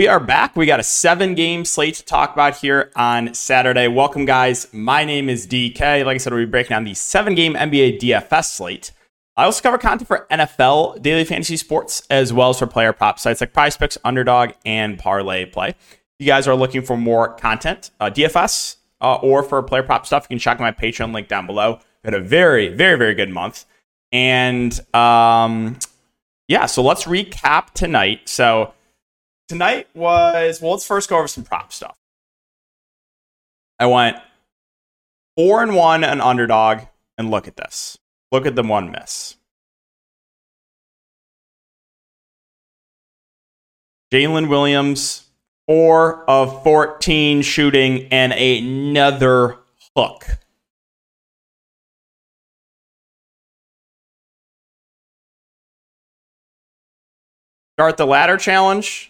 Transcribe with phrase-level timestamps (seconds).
[0.00, 0.56] We are back.
[0.56, 3.86] We got a seven game slate to talk about here on Saturday.
[3.86, 4.66] Welcome, guys.
[4.72, 6.06] My name is DK.
[6.06, 8.92] Like I said, we'll be breaking down the seven game NBA DFS slate.
[9.36, 13.18] I also cover content for NFL daily fantasy sports as well as for player prop
[13.18, 15.68] sites like Prize Picks, Underdog, and Parlay Play.
[15.68, 15.76] If
[16.18, 20.22] you guys are looking for more content, uh, DFS, uh, or for player prop stuff,
[20.24, 21.78] you can check my Patreon link down below.
[22.04, 23.66] Had a very, very, very good month.
[24.12, 25.78] And um,
[26.48, 28.30] yeah, so let's recap tonight.
[28.30, 28.72] So,
[29.50, 31.96] tonight was well let's first go over some prop stuff.
[33.80, 34.16] I went
[35.36, 36.82] four and one an underdog
[37.18, 37.98] and look at this.
[38.30, 39.34] Look at the one miss.
[44.14, 45.26] Jalen williams
[45.66, 49.56] four of 14 shooting and another
[49.96, 50.26] hook.
[57.74, 59.09] Start the ladder challenge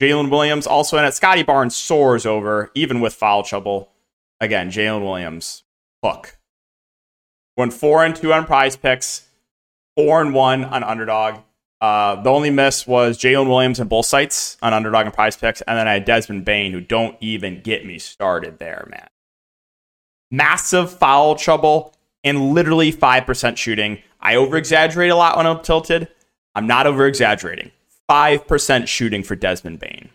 [0.00, 1.14] Jalen Williams also in it.
[1.14, 3.90] Scottie Barnes soars over, even with foul trouble.
[4.40, 5.62] Again, Jalen Williams,
[6.02, 6.38] hook.
[7.56, 9.28] Went four and two on prize picks,
[9.96, 11.40] four and one on underdog.
[11.80, 15.60] Uh, the only miss was Jalen Williams and both sites on underdog and prize picks.
[15.62, 19.06] And then I had Desmond Bane, who don't even get me started there, man.
[20.30, 23.98] Massive foul trouble and literally 5% shooting.
[24.20, 26.08] I over exaggerate a lot when I'm tilted.
[26.54, 27.70] I'm not over exaggerating.
[28.10, 30.10] 5% shooting for Desmond Bane.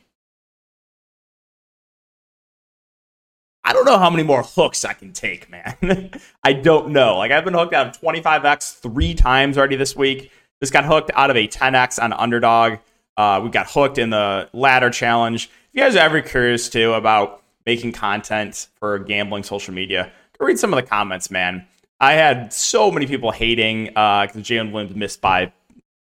[3.64, 6.12] I don't know how many more hooks I can take, man.
[6.44, 7.18] I don't know.
[7.18, 10.32] Like, I've been hooked out of 25x three times already this week.
[10.62, 12.80] Just got hooked out of a 10x on underdog.
[13.16, 15.46] Uh, we got hooked in the ladder challenge.
[15.46, 20.46] If you guys are ever curious too about making content for gambling social media, go
[20.46, 21.68] read some of the comments, man.
[22.00, 25.52] I had so many people hating because uh, Jalen Williams missed by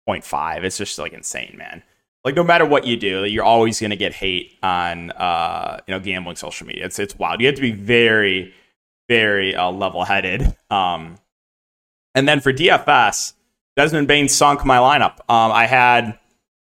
[0.09, 0.65] 0.5.
[0.65, 1.83] It's just like insane, man.
[2.25, 6.01] Like no matter what you do, you're always to get hate on uh, you know
[6.01, 6.85] gambling social media.
[6.85, 7.41] It's it's wild.
[7.41, 8.53] You have to be very
[9.09, 10.57] very uh, level headed.
[10.71, 11.19] Um,
[12.15, 13.35] and then for DFS,
[13.77, 15.19] Desmond Bane sunk my lineup.
[15.29, 16.19] Um, I had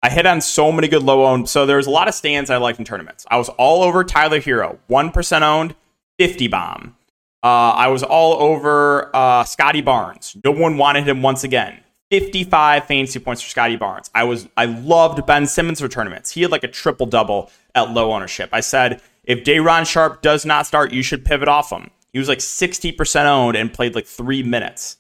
[0.04, 1.50] I hit on so many good low owned.
[1.50, 3.26] So there's a lot of stands I liked in tournaments.
[3.30, 5.76] I was all over Tyler Herro, one percent owned,
[6.18, 6.96] fifty bomb.
[7.42, 10.36] Uh, I was all over uh, Scottie Barnes.
[10.44, 11.80] No one wanted him once again.
[12.12, 14.10] 55 fantasy points for Scottie Barnes.
[14.16, 16.32] I was I loved Ben Simmons for tournaments.
[16.32, 18.50] He had like a triple double at low ownership.
[18.52, 21.92] I said if Day'Ron Sharp does not start, you should pivot off him.
[22.12, 24.98] He was like 60% owned and played like three minutes.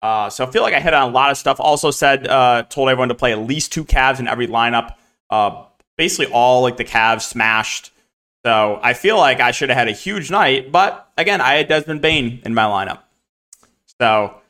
[0.00, 1.60] Uh, so I feel like I hit on a lot of stuff.
[1.60, 4.94] Also said, uh, told everyone to play at least two Cavs in every lineup.
[5.28, 5.64] Uh,
[5.98, 7.92] basically all like the Cavs smashed.
[8.44, 10.70] So I feel like I should have had a huge night.
[10.72, 13.00] But again, I had Desmond Bane in my lineup.
[14.00, 14.40] So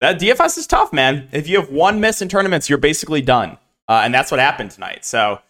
[0.00, 1.28] that DFS is tough, man.
[1.32, 3.58] If you have one miss in tournaments, you're basically done.
[3.88, 5.04] Uh, and that's what happened tonight.
[5.04, 5.40] So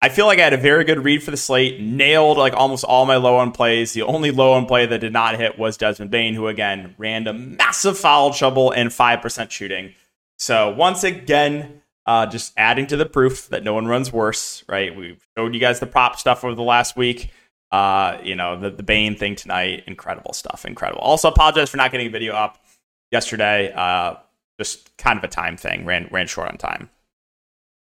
[0.00, 2.84] I feel like I had a very good read for the slate, nailed like almost
[2.84, 3.92] all my low on plays.
[3.92, 7.26] The only low on play that did not hit was Desmond Bane, who again ran
[7.26, 9.94] a massive foul trouble and 5% shooting.
[10.38, 14.94] So once again, uh, just adding to the proof that no one runs worse, right?
[14.94, 17.30] We showed you guys the prop stuff over the last week.
[17.70, 21.02] Uh, you know, the, the Bane thing tonight, incredible stuff, incredible.
[21.02, 22.64] Also, apologize for not getting a video up
[23.10, 23.72] yesterday.
[23.72, 24.16] Uh,
[24.58, 25.84] just kind of a time thing.
[25.84, 26.90] Ran ran short on time.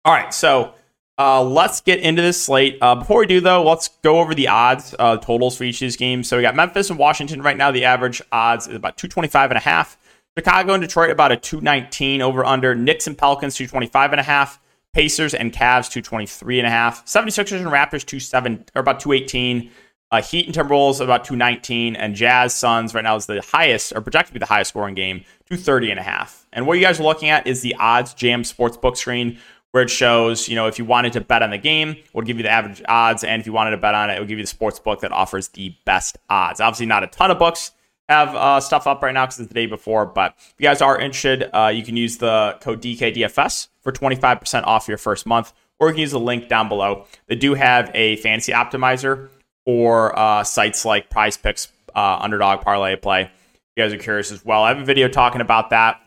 [0.04, 0.74] All right, so
[1.18, 2.78] uh, let's get into this slate.
[2.80, 5.80] Uh, before we do, though, let's go over the odds uh, totals for each of
[5.80, 6.28] these games.
[6.28, 7.72] So we got Memphis and Washington right now.
[7.72, 9.98] The average odds is about 225 and a half.
[10.38, 12.74] Chicago and Detroit about a 219 over under.
[12.74, 14.60] Knicks and Pelicans 225 and a half.
[14.94, 17.04] Pacers and Cavs 223 and a half.
[17.04, 19.70] 76ers and Raptors 27 or about 218.
[20.10, 24.00] Uh, Heat and Timberwolves about 219, and Jazz Suns right now is the highest, or
[24.00, 25.18] projected to be the highest scoring game,
[25.50, 26.46] 230 and a half.
[26.50, 29.38] And what you guys are looking at is the odds jam sportsbook screen,
[29.72, 32.24] where it shows, you know, if you wanted to bet on the game, it would
[32.24, 34.28] give you the average odds, and if you wanted to bet on it, it would
[34.28, 36.58] give you the sports book that offers the best odds.
[36.58, 37.72] Obviously, not a ton of books
[38.08, 40.80] have uh, stuff up right now because it's the day before, but if you guys
[40.80, 45.52] are interested, uh, you can use the code DKDFS for 25% off your first month,
[45.78, 47.04] or you can use the link down below.
[47.26, 49.28] They do have a fantasy optimizer
[49.68, 53.24] or uh, sites like Prize Picks, uh, Underdog, Parlay Play.
[53.24, 53.30] If
[53.76, 56.00] you guys are curious as well, I have a video talking about that,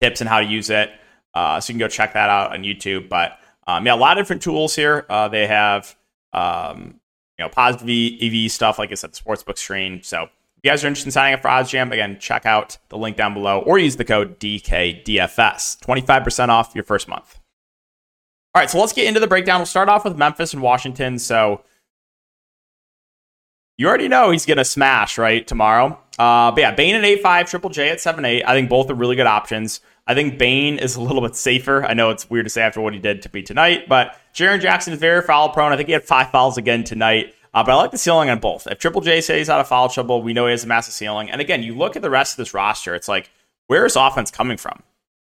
[0.00, 0.92] tips and how to use it.
[1.34, 3.08] Uh, so you can go check that out on YouTube.
[3.08, 5.04] But um, yeah, a lot of different tools here.
[5.10, 5.96] Uh, they have
[6.32, 7.00] um,
[7.38, 10.00] you know positive EV stuff, like I said, the sportsbook screen.
[10.04, 10.30] So if
[10.62, 13.34] you guys are interested in signing up for OddsJam, again, check out the link down
[13.34, 15.80] below or use the code DKDFS.
[15.80, 17.40] 25% off your first month.
[18.54, 19.58] All right, so let's get into the breakdown.
[19.58, 21.18] We'll start off with Memphis and Washington.
[21.18, 21.64] So
[23.76, 25.98] you already know he's going to smash, right, tomorrow.
[26.18, 28.44] Uh, but yeah, Bane at 8-5, Triple J at 7-8.
[28.46, 29.80] I think both are really good options.
[30.06, 31.84] I think Bane is a little bit safer.
[31.84, 34.60] I know it's weird to say after what he did to me tonight, but Jaren
[34.60, 35.72] Jackson is very foul prone.
[35.72, 37.34] I think he had five fouls again tonight.
[37.54, 38.66] Uh, but I like the ceiling on both.
[38.66, 40.92] If Triple J says he's out of foul trouble, we know he has a massive
[40.92, 41.30] ceiling.
[41.30, 43.30] And again, you look at the rest of this roster, it's like,
[43.68, 44.82] where is offense coming from?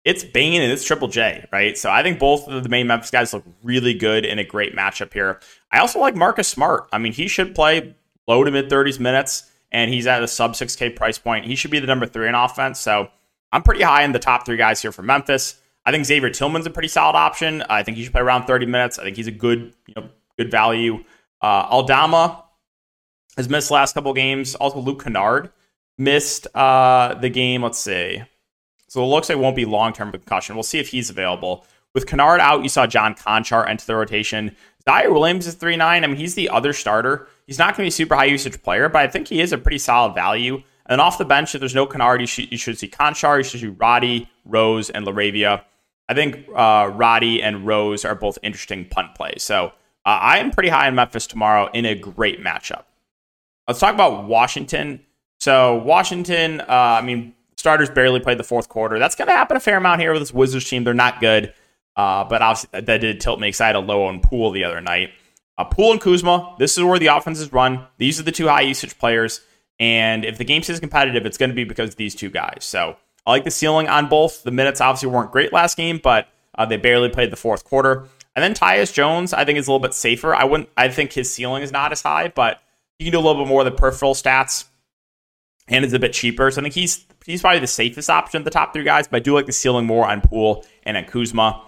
[0.05, 1.77] It's Bane and it's Triple J, right?
[1.77, 4.75] So I think both of the main Memphis guys look really good in a great
[4.75, 5.39] matchup here.
[5.71, 6.87] I also like Marcus Smart.
[6.91, 7.93] I mean, he should play
[8.27, 11.45] low to mid 30s minutes, and he's at a sub 6K price point.
[11.45, 12.79] He should be the number three in offense.
[12.79, 13.09] So
[13.51, 15.59] I'm pretty high in the top three guys here for Memphis.
[15.85, 17.63] I think Xavier Tillman's a pretty solid option.
[17.69, 18.99] I think he should play around 30 minutes.
[18.99, 21.03] I think he's a good, you know, good value.
[21.41, 22.45] Uh, Aldama
[23.35, 24.55] has missed last couple games.
[24.55, 25.51] Also, Luke Kennard
[25.97, 27.63] missed uh, the game.
[27.63, 28.23] Let's see.
[28.87, 30.55] So it looks like it won't be long term concussion.
[30.55, 31.65] We'll see if he's available.
[31.93, 34.55] With Kennard out, you saw John Konchar enter the rotation.
[34.87, 36.03] Ziaire Williams is 3 9.
[36.03, 37.27] I mean, he's the other starter.
[37.47, 39.53] He's not going to be a super high usage player, but I think he is
[39.53, 40.63] a pretty solid value.
[40.87, 43.43] And off the bench, if there's no Kennard, you should, you should see Konchar, you
[43.43, 45.63] should see Roddy, Rose, and LaRavia.
[46.09, 49.43] I think uh, Roddy and Rose are both interesting punt plays.
[49.43, 49.67] So
[50.05, 52.83] uh, I am pretty high in Memphis tomorrow in a great matchup.
[53.67, 55.01] Let's talk about Washington.
[55.39, 58.99] So Washington, uh, I mean, starters barely played the fourth quarter.
[58.99, 60.83] That's going to happen a fair amount here with this Wizards team.
[60.83, 61.53] They're not good,
[61.95, 64.63] uh, but obviously that did tilt me because I had a low on Poole the
[64.63, 65.11] other night.
[65.57, 67.85] Uh, Poole and Kuzma, this is where the offense is run.
[67.97, 69.41] These are the two high usage players.
[69.79, 72.59] And if the game stays competitive, it's going to be because these two guys.
[72.61, 72.95] So
[73.25, 74.43] I like the ceiling on both.
[74.43, 78.07] The minutes obviously weren't great last game, but uh, they barely played the fourth quarter.
[78.35, 80.33] And then Tyus Jones, I think is a little bit safer.
[80.33, 80.69] I wouldn't.
[80.75, 82.61] I think his ceiling is not as high, but
[82.97, 84.65] you can do a little bit more of the peripheral stats,
[85.67, 86.49] and it's a bit cheaper.
[86.49, 89.07] So I think he's he's probably the safest option of the top three guys.
[89.07, 91.63] But I do like the ceiling more on Poole and on Kuzma.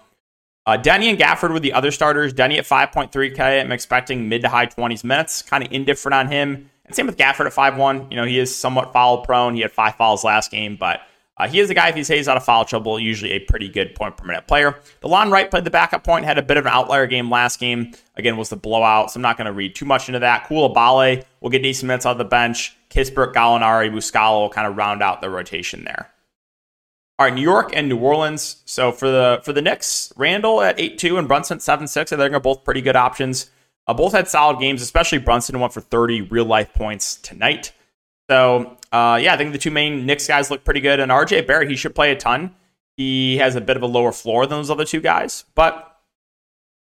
[0.66, 2.34] Uh, Deni and Gafford were the other starters.
[2.34, 3.62] Deni at 5.3K.
[3.62, 5.42] I'm expecting mid to high 20s minutes.
[5.42, 6.70] Kind of indifferent on him.
[6.86, 8.12] And same with Gafford at 5.1.
[8.12, 9.56] You know, he is somewhat foul prone.
[9.56, 11.02] He had five fouls last game, but
[11.38, 13.68] uh, he is a guy, if he stays out of foul trouble, usually a pretty
[13.68, 14.80] good point per minute player.
[15.02, 17.94] Delon Wright played the backup point, had a bit of an outlier game last game.
[18.16, 20.46] Again, was the blowout, so I'm not going to read too much into that.
[20.46, 22.78] Coulibaly will get decent minutes out of the bench.
[22.90, 26.10] Kispert, Gallinari, Muscala will kind of round out the rotation there.
[27.18, 28.62] All right, New York and New Orleans.
[28.66, 31.98] So for the for the Knicks, Randle at 8-2 and Brunson at 7-6.
[31.98, 33.50] I think are both pretty good options.
[33.88, 37.72] Uh, both had solid games, especially Brunson went for 30 real life points tonight.
[38.30, 41.00] So uh, yeah, I think the two main Knicks guys look pretty good.
[41.00, 42.54] And RJ Barrett, he should play a ton.
[42.98, 46.00] He has a bit of a lower floor than those other two guys, but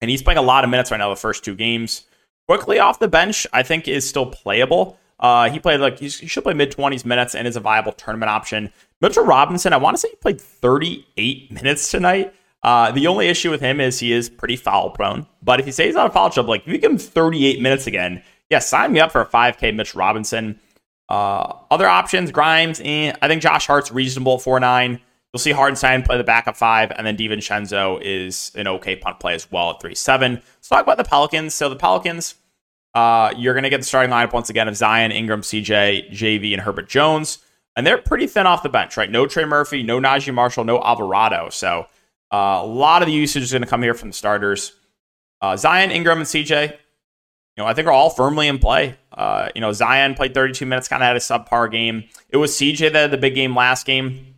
[0.01, 1.11] and he's playing a lot of minutes right now.
[1.11, 2.05] The first two games,
[2.49, 4.99] Quickley off the bench, I think is still playable.
[5.21, 8.31] Uh, he played like he should play mid twenties minutes and is a viable tournament
[8.31, 8.73] option.
[9.01, 12.35] Mitchell Robinson, I want to say he played thirty eight minutes tonight.
[12.63, 15.27] Uh, the only issue with him is he is pretty foul prone.
[15.43, 17.87] But if he stays out of foul trouble, like if you give him 38 minutes
[17.87, 20.61] again, yeah, sign me up for a 5K Mitch Robinson.
[21.09, 25.01] Uh, other options, Grimes, eh, I think Josh Hart's reasonable 4 9.
[25.33, 29.35] You'll see Hartenstein play the backup five, and then DiVincenzo is an okay punt play
[29.35, 30.35] as well at 3 7.
[30.35, 31.55] Let's talk about the Pelicans.
[31.55, 32.35] So the Pelicans,
[32.95, 36.53] uh, you're going to get the starting lineup once again of Zion, Ingram, CJ, JV,
[36.53, 37.39] and Herbert Jones.
[37.77, 39.11] And they're pretty thin off the bench, right?
[39.11, 41.51] No Trey Murphy, no Naji Marshall, no Alvarado.
[41.51, 41.87] So
[42.33, 44.73] uh, a lot of the usage is going to come here from the starters.
[45.41, 46.77] Uh, Zion, Ingram, and CJ, you
[47.57, 48.97] know, I think are all firmly in play.
[49.13, 52.05] Uh, you know, Zion played 32 minutes, kind of had a subpar game.
[52.29, 54.35] It was CJ that had the big game last game,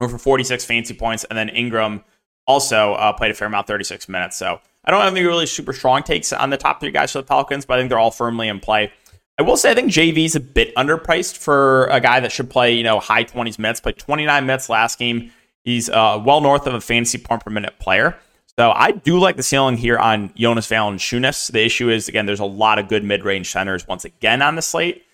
[0.00, 2.04] went for 46 fancy points, and then Ingram
[2.46, 4.36] also uh, played a fair amount, 36 minutes.
[4.36, 7.18] So I don't have any really super strong takes on the top three guys for
[7.18, 8.92] the Pelicans, but I think they're all firmly in play.
[9.38, 12.48] I will say I think JV is a bit underpriced for a guy that should
[12.48, 13.80] play, you know, high 20s minutes.
[13.80, 15.30] Played 29 minutes last game.
[15.64, 18.16] He's uh, well north of a fantasy point per minute player.
[18.58, 21.52] So I do like the ceiling here on Jonas Valanciunas.
[21.52, 24.62] The issue is again, there's a lot of good mid-range centers once again on the
[24.62, 25.04] slate.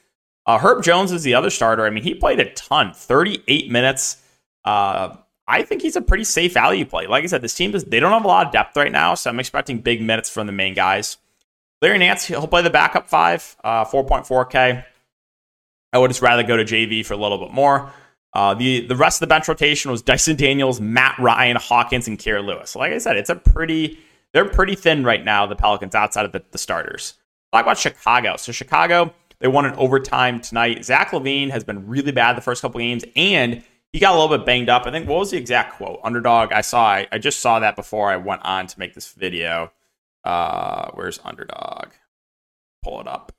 [0.46, 1.84] Uh, Herb Jones is the other starter.
[1.84, 4.22] I mean, he played a ton, 38 minutes.
[4.64, 7.06] Uh, I think he's a pretty safe value play.
[7.06, 9.14] Like I said, this team does they don't have a lot of depth right now,
[9.14, 11.16] so I'm expecting big minutes from the main guys.
[11.80, 14.84] Larry Nance, he'll play the backup five, uh, 4.4K.
[15.92, 17.92] I would just rather go to JV for a little bit more.
[18.32, 22.18] Uh, the the rest of the bench rotation was Dyson Daniels, Matt Ryan, Hawkins, and
[22.18, 22.76] Kira Lewis.
[22.76, 23.98] Like I said, it's a pretty
[24.32, 25.46] they're pretty thin right now.
[25.46, 27.14] The Pelicans outside of the, the starters.
[27.52, 28.36] Talk about Chicago.
[28.36, 30.84] So Chicago they won an overtime tonight.
[30.84, 34.36] Zach LaVine has been really bad the first couple games, and he got a little
[34.36, 34.86] bit banged up.
[34.86, 36.00] I think what was the exact quote?
[36.02, 36.52] Underdog.
[36.52, 36.84] I saw.
[36.84, 39.72] I, I just saw that before I went on to make this video.
[40.24, 41.88] Uh, where's Underdog?
[42.82, 43.32] Pull it up.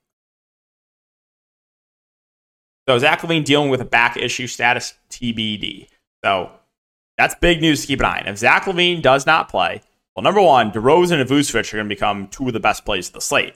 [2.88, 5.88] So Zach LaVine dealing with a back issue status TBD.
[6.24, 6.52] So
[7.18, 8.28] that's big news to keep an eye on.
[8.28, 9.82] If Zach LaVine does not play,
[10.16, 13.08] well, number one, DeRozan and Vucevic are going to become two of the best plays
[13.08, 13.56] of the slate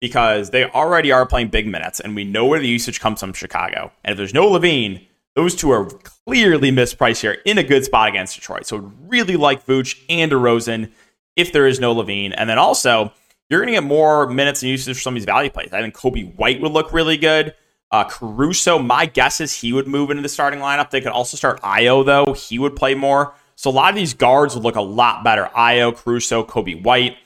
[0.00, 3.32] because they already are playing big minutes, and we know where the usage comes from
[3.32, 3.92] Chicago.
[4.04, 8.08] And if there's no LaVine, Those two are clearly mispriced here in a good spot
[8.08, 8.66] against Detroit.
[8.66, 10.90] So really like Vooch and DeRozan
[11.36, 12.34] if there is no LaVine.
[12.36, 13.12] And then also,
[13.48, 15.72] you're going to get more minutes and usage for some of these value plays.
[15.72, 17.54] I think Coby White would look really good.
[17.92, 20.90] Uh, Caruso, my guess is he would move into the starting lineup.
[20.90, 22.32] They could also start Ayo, though.
[22.32, 23.34] He would play more.
[23.54, 25.50] So a lot of these guards would look a lot better.
[25.54, 27.16] Ayo, Caruso, Coby White.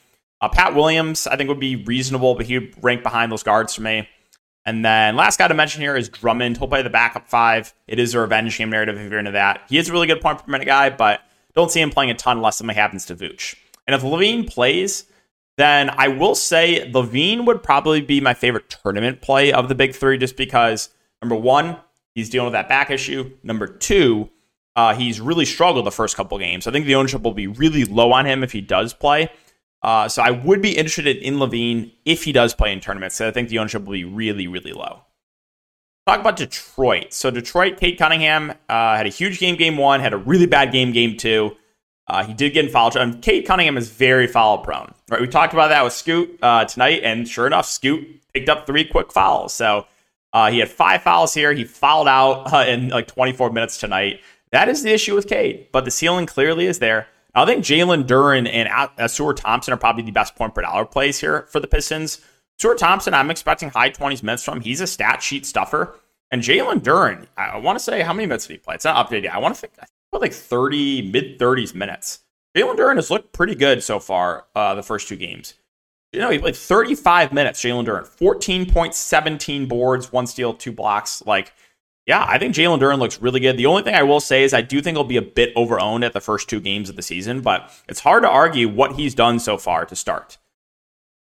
[0.40, 3.75] Uh, Pat Williams, I think, would be reasonable, but he would rank behind those guards
[3.75, 4.09] for me.
[4.67, 6.59] And then last guy to mention here is Drummond.
[6.59, 7.73] He'll play the backup five.
[7.88, 9.62] It is a revenge game narrative if you're into that.
[9.69, 11.21] He is a really good point per minute guy, but
[11.55, 13.57] don't see him playing a ton unless something happens to Vooch.
[13.87, 15.05] And if LaVine plays,
[15.57, 19.95] then I will say LaVine would probably be my favorite tournament play of the big
[19.95, 20.90] three, just because
[21.21, 21.76] number one,
[22.14, 23.33] he's dealing with that back issue.
[23.43, 24.31] Number two,
[24.76, 26.67] uh, he's really struggled the first couple games.
[26.67, 29.31] I think the ownership will be really low on him if he does play.
[29.82, 33.16] Uh, so I would be interested in LaVine if he does play in tournaments.
[33.16, 35.02] So I think the ownership will be really, really low.
[36.06, 37.12] Talk about Detroit.
[37.12, 40.72] So Detroit, Cade Cunningham uh, had a huge game, game one, had a really bad
[40.72, 41.56] game, game two.
[42.06, 43.18] Uh, he did get in foul trouble.
[43.20, 44.92] Cade Cunningham is very foul prone.
[45.08, 48.66] Right, we talked about that with Scoot uh, tonight, and sure enough, Scoot picked up
[48.66, 49.54] three quick fouls.
[49.54, 49.87] So
[50.32, 51.52] uh, he had five fouls here.
[51.52, 54.20] He fouled out uh, in like 24 minutes tonight.
[54.50, 57.06] That is the issue with Cade, but the ceiling clearly is there.
[57.34, 61.20] I think Jalen Duren and uh, Thompson are probably the best point per dollar plays
[61.20, 62.20] here for the Pistons.
[62.58, 64.60] Stewart Thompson, I'm expecting high 20s minutes from.
[64.60, 65.99] He's a stat sheet stuffer.
[66.30, 68.75] And Jalen Duren, I want to say how many minutes did he play?
[68.75, 69.25] It's not updated.
[69.25, 69.34] Yet.
[69.34, 69.72] I want to think
[70.12, 72.20] like 30, mid 30s minutes.
[72.56, 75.54] Jalen Duren has looked pretty good so far uh, the first two games.
[76.12, 81.22] You know, he played 35 minutes, Jalen Duren, 14.17 boards, one steal, two blocks.
[81.25, 81.52] Like,
[82.07, 83.57] yeah, I think Jalen Duren looks really good.
[83.57, 86.04] The only thing I will say is I do think he'll be a bit overowned
[86.04, 89.14] at the first two games of the season, but it's hard to argue what he's
[89.14, 90.38] done so far to start.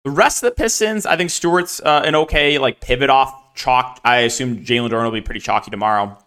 [0.06, 4.00] The rest of the Pistons, I think Stewart's uh, an okay like pivot off chalk.
[4.06, 6.18] I assume Jalen Duren will be pretty chalky tomorrow.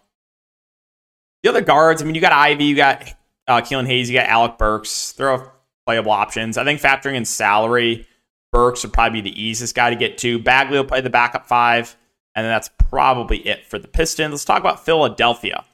[1.41, 3.03] The other guards, I mean, you got Ivy, you got
[3.47, 5.13] uh, Killian Hayes, you got Alec Burks.
[5.13, 5.51] They're all
[5.87, 6.57] playable options.
[6.57, 8.07] I think factoring in salary,
[8.51, 10.37] Burks would probably be the easiest guy to get to.
[10.37, 11.97] Bagley will play the backup five.
[12.35, 14.31] And that's probably it for the Pistons.
[14.31, 15.65] Let's talk about Philadelphia.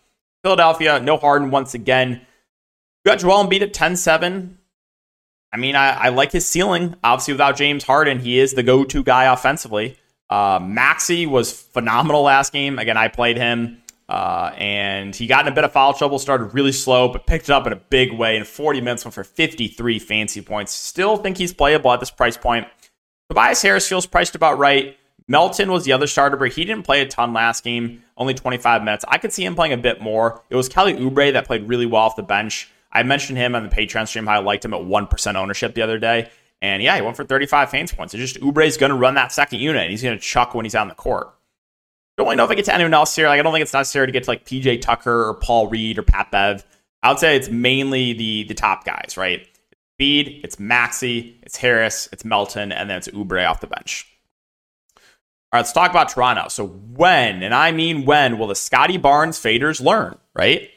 [0.43, 2.21] Philadelphia, no Harden once again.
[3.05, 4.57] You got Joel Embiid at 10 7.
[5.53, 6.95] I mean, I, I, like his ceiling.
[7.03, 9.97] Obviously, without James Harden, he is the go to guy offensively.
[10.29, 12.79] Uh, Maxey was phenomenal last game.
[12.79, 16.53] Again, I played him, uh, and he got in a bit of foul trouble, started
[16.53, 18.35] really slow, but picked it up in a big way.
[18.35, 20.73] In 40 minutes, went for 53 fancy points.
[20.73, 22.67] Still think he's playable at this price point.
[23.29, 24.97] Tobias Harris feels priced about right.
[25.27, 28.83] Melton was the other starter, but he didn't play a ton last game, only 25
[28.83, 29.03] minutes.
[29.07, 30.41] I could see him playing a bit more.
[30.49, 32.69] It was Kelly Oubre that played really well off the bench.
[32.91, 35.81] I mentioned him on the Patreon stream how I liked him at 1% ownership the
[35.81, 36.29] other day.
[36.61, 38.13] And yeah, he went for 35 fantasy points.
[38.13, 40.65] It's just Oubre's going to run that second unit, and he's going to chuck when
[40.65, 41.33] he's on the court.
[42.17, 43.27] Don't really know if I get to anyone else here.
[43.27, 45.99] Like, I don't think it's necessary to get to like PJ Tucker or Paul Reed
[45.99, 46.65] or Pat Bev.
[47.03, 49.41] I would say it's mainly the the top guys, right?
[49.41, 49.49] It's
[49.97, 54.07] Speed, it's Maxey, it's Harris, it's Melton, and then it's Oubre off the bench.
[55.51, 56.49] All right, let's talk about Toronto.
[56.49, 60.69] So when, and I mean when, will the Scottie Barnes faders learn, right?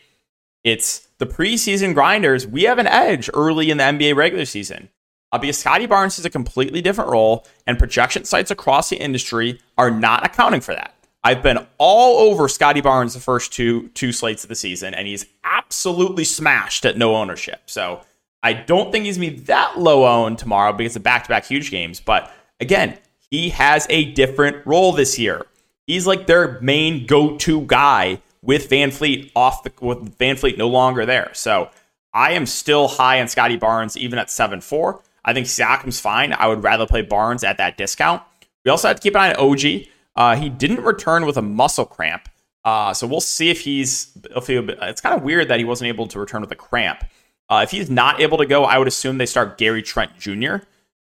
[0.62, 2.46] It's the preseason grinders.
[2.46, 4.88] We have an edge early in the NBA regular season.
[5.32, 9.60] Uh, because Scottie Barnes is a completely different role, and projection sites across the industry
[9.78, 10.94] are not accounting for that.
[11.22, 15.06] I've been all over Scottie Barnes the first two two slates of the season, and
[15.06, 17.62] he's absolutely smashed at no ownership.
[17.66, 18.00] So
[18.42, 21.44] I don't think he's gonna be that low owned tomorrow because of back to back
[21.44, 22.00] huge games.
[22.00, 22.98] But again,
[23.30, 25.46] he has a different role this year.
[25.87, 31.30] He's like their main go-to guy with VanVleet off the with VanVleet no longer there.
[31.34, 31.70] So
[32.12, 35.00] I am still high on Scottie Barnes even at 7-4.
[35.25, 36.32] I think Siakam's fine.
[36.32, 38.22] I would rather play Barnes at that discount.
[38.64, 39.87] We also have to keep an eye on OG.
[40.16, 42.28] Uh, he didn't return with a muscle cramp.
[42.64, 45.88] Uh, so we'll see if he's if he, it's kind of weird that he wasn't
[45.88, 47.04] able to return with a cramp.
[47.49, 50.56] Uh, if he's not able to go, I would assume they start Gary Trent Jr.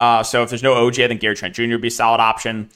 [0.03, 1.69] Uh, so if there's no OG, I think Gary Trent Jr.
[1.69, 2.71] would be a solid option.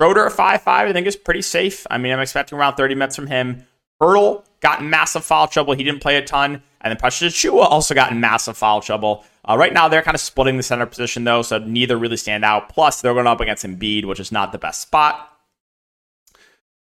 [0.00, 1.86] Schroeder at 5'5, I think is pretty safe.
[1.90, 3.66] I mean, I'm expecting around 30 minutes from him.
[4.00, 5.74] Hurdle got massive foul trouble.
[5.74, 6.62] He didn't play a ton.
[6.80, 9.26] And then Achiuwa also got massive foul trouble.
[9.44, 12.46] Uh, right now, they're kind of splitting the center position, though, so neither really stand
[12.46, 12.70] out.
[12.70, 15.30] Plus, they're going up against Embiid, which is not the best spot.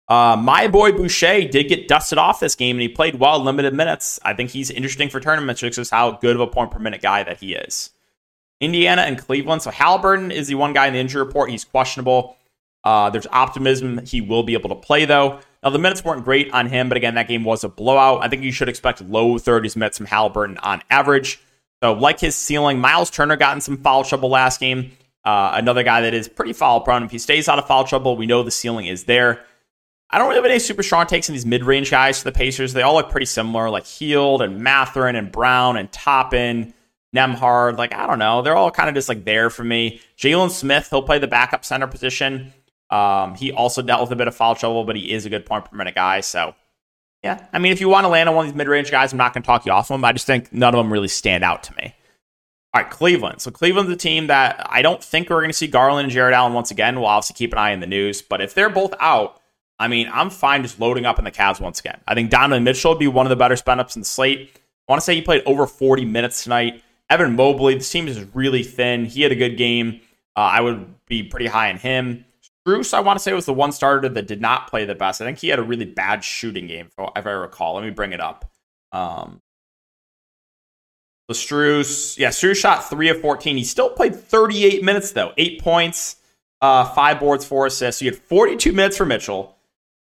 [0.07, 3.73] Uh, my boy Boucher did get dusted off this game, and he played well limited
[3.73, 4.19] minutes.
[4.23, 7.23] I think he's interesting for tournaments, just how good of a point per minute guy
[7.23, 7.89] that he is.
[8.59, 9.61] Indiana and Cleveland.
[9.61, 11.49] So Halliburton is the one guy in the injury report.
[11.49, 12.37] He's questionable.
[12.83, 15.39] Uh, there's optimism he will be able to play though.
[15.63, 18.23] Now the minutes weren't great on him, but again, that game was a blowout.
[18.23, 21.39] I think you should expect low 30s minutes from Halliburton on average.
[21.83, 24.91] So like his ceiling, Miles Turner got in some foul trouble last game.
[25.23, 27.03] Uh, another guy that is pretty foul prone.
[27.03, 29.43] If he stays out of foul trouble, we know the ceiling is there.
[30.09, 32.31] I don't really have any super strong takes in these mid range guys for the
[32.31, 32.71] Pacers.
[32.71, 36.73] They all look pretty similar, like Hield and Mathurin and Brown and Toppin,
[37.15, 37.77] Nembhard.
[37.77, 38.41] Like, I don't know.
[38.41, 40.01] They're all kind of just like there for me.
[40.17, 42.53] Jalen Smith, he'll play the backup center position.
[42.89, 45.45] Um, he also dealt with a bit of foul trouble, but he is a good
[45.45, 46.21] point per minute guy.
[46.21, 46.55] So,
[47.23, 47.45] yeah.
[47.51, 49.17] I mean, if you want to land on one of these mid range guys, I'm
[49.17, 50.05] not going to talk you off of them.
[50.05, 51.93] I just think none of them really stand out to me.
[52.73, 53.41] All right, Cleveland.
[53.41, 56.33] So Cleveland's a team that I don't think we're going to see Garland and Jarrett
[56.33, 56.95] Allen once again.
[56.95, 58.21] We'll obviously keep an eye on the news.
[58.21, 59.41] But if they're both out,
[59.79, 61.99] I mean, I'm fine just loading up in the Cavs once again.
[62.07, 64.51] I think Donovan Mitchell would be one of the better spend ups in the slate.
[64.55, 66.83] I want to say he played over 40 minutes tonight.
[67.09, 69.05] Evan Mobley, this team is really thin.
[69.05, 70.01] He had a good game.
[70.35, 72.25] Uh, I would be pretty high on him.
[72.67, 75.21] Strus, I want to say, was the one starter that did not play the best.
[75.21, 77.75] I think he had a really bad shooting game, if I recall.
[77.75, 78.51] Let me bring it up.
[78.91, 79.41] Um,
[81.29, 83.57] so Strus, yeah, Strus shot three of 14.
[83.57, 85.33] He still played 38 minutes, though.
[85.37, 86.17] Eight points,
[86.61, 87.99] uh, five boards, four assists.
[87.99, 89.57] So you had 42 minutes for Mitchell,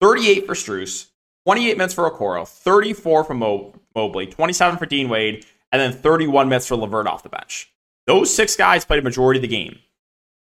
[0.01, 1.07] 38 for Strus,
[1.47, 6.49] 28 minutes for Okoro, 34 for Mo- Mobley, 27 for Dean Wade, and then 31
[6.49, 7.73] minutes for LeVert off the bench.
[8.07, 9.79] Those six guys played a majority of the game.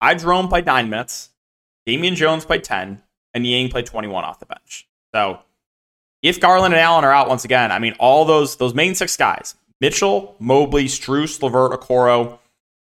[0.02, 1.30] Ty Jerome played nine minutes.
[1.86, 3.02] Damian Jones played 10,
[3.34, 4.86] and Niang played 21 off the bench.
[5.14, 5.40] So
[6.22, 9.16] if Garland and Allen are out once again, I mean, all those those main six
[9.16, 12.38] guys, Mitchell, Mobley, Strus, LeVert, Okoro,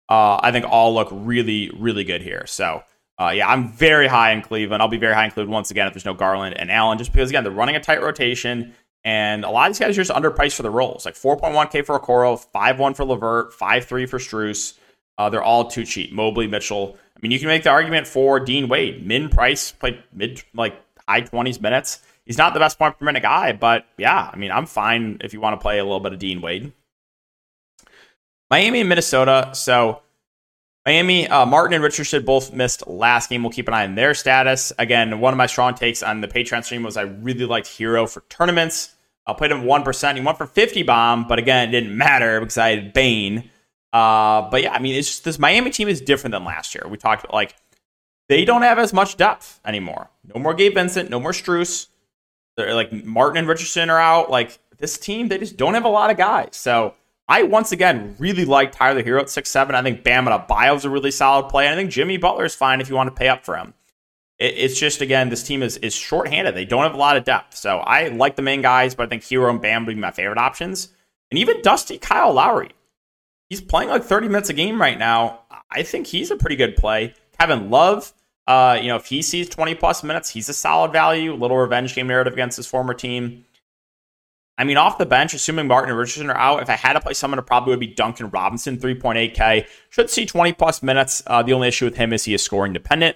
[0.10, 2.46] uh, I think all look really, really good here.
[2.48, 2.84] So
[3.19, 4.81] uh, yeah, I'm very high in Cleveland.
[4.81, 7.12] I'll be very high in Cleveland once again if there's no Garland and Allen, just
[7.12, 10.11] because again they're running a tight rotation, and a lot of these guys are just
[10.11, 11.05] underpriced for the roles.
[11.05, 14.77] Like 4.1k for Okoro, 5.1 for LeVert, 5.3 for Strus.
[15.17, 16.11] Uh, they're all too cheap.
[16.11, 16.97] Mobley, Mitchell.
[17.15, 19.05] I mean, you can make the argument for Dean Wade.
[19.05, 20.75] Min price played mid like
[21.07, 21.99] high 20s minutes.
[22.25, 25.33] He's not the best point per minute guy, but yeah, I mean, I'm fine if
[25.33, 26.71] you want to play a little bit of Dean Wade.
[28.49, 29.49] Miami and Minnesota.
[29.53, 30.01] So
[30.89, 33.43] Miami, uh, Martin and Richardson both missed last game.
[33.43, 34.73] We'll keep an eye on their status.
[34.80, 38.10] Again, one of my strong takes on the Patreon stream was I really liked Herro
[38.10, 38.95] for tournaments.
[39.28, 40.15] I played him 1%.
[40.15, 43.52] He went for 50 bomb, but again, it didn't matter because I had Bane.
[43.93, 46.88] Uh, but yeah, I mean, it's just this Miami team is different than last year.
[46.89, 47.54] We talked about like
[48.28, 50.10] they don't have as much depth anymore.
[50.34, 51.86] No more Gabe Vincent, no more Strus.
[52.58, 54.32] They're like Martin and Richardson are out.
[54.32, 56.56] Like this team, they just don't have a lot of guys.
[56.56, 56.95] So
[57.29, 59.75] I once again really like Tyler Herro at six seven.
[59.75, 61.67] I think Bam Adebayo is a really solid play.
[61.67, 63.75] And I think Jimmy Butler is fine if you want to pay up for him.
[64.39, 66.55] It, it's just again this team is is shorthanded.
[66.55, 67.55] They don't have a lot of depth.
[67.55, 70.11] So I like the main guys, but I think Herro and Bam would be my
[70.11, 70.89] favorite options.
[71.29, 72.71] And even Dusty Kyle Lowry,
[73.47, 75.41] he's playing like 30 minutes a game right now.
[75.69, 77.13] I think he's a pretty good play.
[77.39, 78.11] Kevin Love,
[78.47, 81.35] uh, you know, if he sees 20 plus minutes, he's a solid value.
[81.35, 83.45] Little revenge game narrative against his former team.
[84.60, 87.00] I mean, off the bench, assuming Martin and Richardson are out, if I had to
[87.00, 89.65] play someone, it probably would be Duncan Robinson, 3.8K.
[89.89, 91.24] Should see 20 plus minutes.
[91.26, 93.15] Uh, the only issue with him is he is scoring dependent.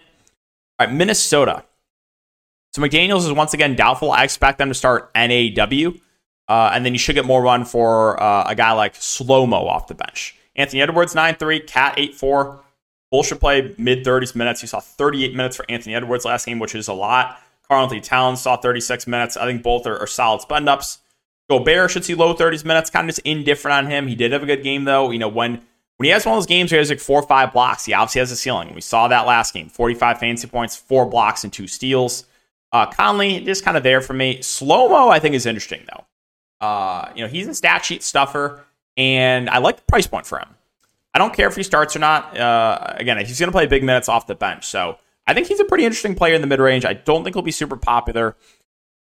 [0.80, 1.66] All right, Minnesota.
[2.72, 4.14] So McDaniels is once again doubtful.
[4.14, 5.92] I expect them to start NAW.
[6.48, 9.68] Uh, and then you should get more run for uh, a guy like Slow Mo
[9.68, 10.38] off the bench.
[10.56, 12.64] Anthony Edwards, 9 3, Cat 8 4.
[13.12, 14.62] Bull should play mid 30s minutes.
[14.62, 17.38] You saw 38 minutes for Anthony Edwards last game, which is a lot.
[17.68, 19.36] Karl-Anthony Towns saw 36 minutes.
[19.36, 21.00] I think both are, are solid spend ups.
[21.50, 24.08] Gobert should see low 30s minutes, kind of just indifferent on him.
[24.08, 25.12] He did have a good game though.
[25.12, 25.62] You know, when
[25.98, 27.86] when he has one of those games where he has like four or five blocks,
[27.86, 28.74] he obviously has a ceiling.
[28.74, 29.70] We saw that last game.
[29.70, 32.26] 45 fantasy points, four blocks, and two steals.
[32.72, 34.42] Uh, Conley, just kind of there for me.
[34.42, 36.66] Slow mo, I think, is interesting though.
[36.66, 38.64] Uh, you know, he's a stat sheet stuffer,
[38.98, 40.50] and I like the price point for him.
[41.14, 42.36] I don't care if he starts or not.
[42.38, 45.60] Uh, again, he's going to play big minutes off the bench, so I think he's
[45.60, 46.86] a pretty interesting player in the mid range.
[46.86, 48.36] I don't think he'll be super popular.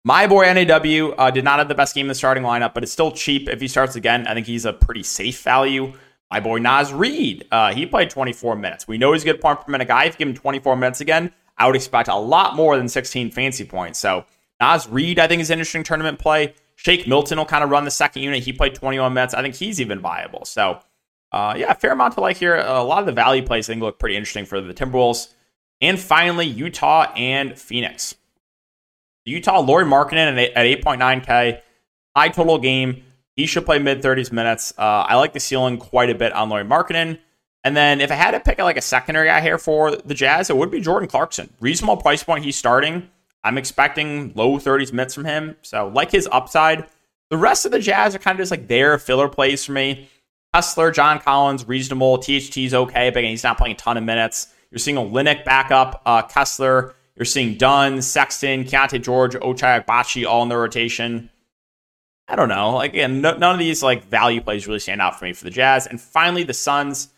[0.03, 2.81] My boy NAW uh, did not have the best game in the starting lineup, but
[2.81, 3.47] it's still cheap.
[3.47, 5.93] If he starts again, I think he's a pretty safe value.
[6.31, 8.87] My boy Naz Reid, uh, he played 24 minutes.
[8.87, 10.05] We know he's a good point per minute guy.
[10.05, 13.29] If you give him 24 minutes again, I would expect a lot more than 16
[13.29, 13.99] fancy points.
[13.99, 14.25] So
[14.59, 16.55] Naz Reid, I think, is an interesting tournament play.
[16.77, 18.41] Shake Milton will kind of run the second unit.
[18.41, 19.35] He played 21 minutes.
[19.35, 20.45] I think he's even viable.
[20.45, 20.79] So,
[21.31, 22.55] uh, yeah, fair amount to like here.
[22.55, 25.31] A lot of the value plays I think look pretty interesting for the Timberwolves.
[25.79, 28.15] And finally, Utah and Phoenix.
[29.25, 31.61] Utah, Lauri Markkanen at 8.9K,
[32.15, 33.03] high total game.
[33.35, 34.73] He should play mid 30s minutes.
[34.77, 37.19] Uh, I like the ceiling quite a bit on Lauri Markkanen.
[37.63, 40.49] And then if I had to pick like a secondary guy here for the Jazz,
[40.49, 41.53] it would be Jordan Clarkson.
[41.59, 43.09] Reasonable price point he's starting.
[43.43, 45.55] I'm expecting low 30s minutes from him.
[45.61, 46.87] So like his upside.
[47.29, 50.09] The rest of the Jazz are kind of just like their filler plays for me.
[50.53, 52.17] Kessler, John Collins, reasonable.
[52.17, 54.47] THT's okay, but again, he's not playing a ton of minutes.
[54.69, 56.01] You're seeing a back up.
[56.05, 61.29] Uh, Kessler, you're seeing Dunn, Sexton, Keyonte George, Ochai Agbaji all in the rotation.
[62.27, 62.79] I don't know.
[62.79, 65.49] Again, no, none of these like value plays really stand out for me for the
[65.49, 65.87] Jazz.
[65.87, 67.09] And finally, the Suns.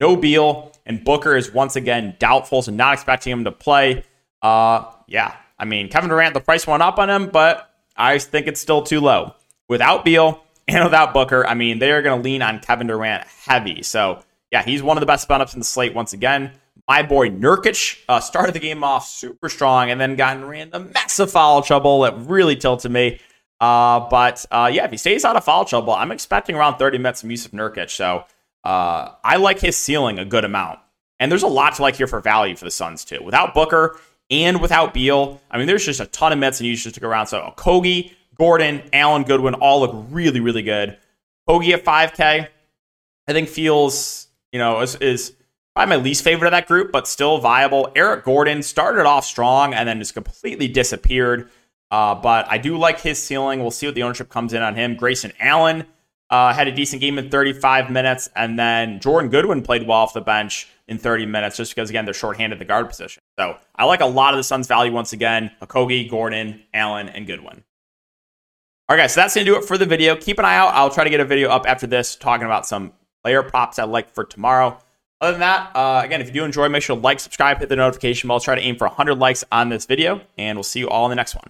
[0.00, 4.02] No Beal and Booker is once again doubtful, so not expecting him to play.
[4.40, 8.48] Uh, yeah, I mean, Kevin Durant, the price went up on him, but I think
[8.48, 9.34] it's still too low.
[9.68, 13.24] Without Beal and without Booker, I mean, they are going to lean on Kevin Durant
[13.46, 13.84] heavy.
[13.84, 14.18] So,
[14.50, 16.50] yeah, he's one of the best spin-ups in the slate once again.
[16.88, 20.90] My boy Nurkic uh, started the game off super strong and then got in random
[20.92, 23.20] massive foul trouble that really tilted me.
[23.60, 26.98] Uh, but uh, yeah, if he stays out of foul trouble, I'm expecting around 30
[26.98, 27.90] minutes from Jusuf Nurkic.
[27.90, 28.24] So
[28.64, 30.80] uh, I like his ceiling a good amount.
[31.20, 33.22] And there's a lot to like here for value for the Suns, too.
[33.22, 33.96] Without Booker
[34.28, 37.04] and without Beal, I mean, there's just a ton of minutes and you just stick
[37.04, 37.28] around.
[37.28, 40.98] So Kogi, Gordon, Allen, Goodwin all look really, really good.
[41.48, 42.48] Kogi at 5K,
[43.28, 45.34] I think feels, you know, is, is
[45.74, 47.90] probably my least favorite of that group, but still viable.
[47.96, 51.50] Eric Gordon started off strong and then just completely disappeared.
[51.90, 53.60] Uh, but I do like his ceiling.
[53.60, 54.96] We'll see what the ownership comes in on him.
[54.96, 55.86] Grayson Allen
[56.30, 60.14] uh, had a decent game in 35 minutes, and then Jordan Goodwin played well off
[60.14, 63.22] the bench in 30 minutes, just because again they're shorthanded the guard position.
[63.38, 67.26] So I like a lot of the Suns' value once again: Okogie, Gordon, Allen, and
[67.26, 67.62] Goodwin.
[68.88, 70.16] All right, guys, so that's gonna do it for the video.
[70.16, 70.72] Keep an eye out.
[70.74, 73.84] I'll try to get a video up after this talking about some player props I
[73.84, 74.78] like for tomorrow.
[75.22, 77.68] Other than that, uh, again, if you do enjoy, make sure to like, subscribe, hit
[77.68, 78.34] the notification bell.
[78.34, 81.06] I'll try to aim for 100 likes on this video, and we'll see you all
[81.06, 81.48] in the next one.